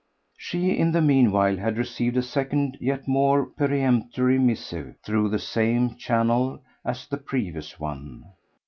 [0.35, 5.93] She in the meanwhile had received a second, yet more peremptory, missive through the same
[5.95, 8.25] channel as the previous one.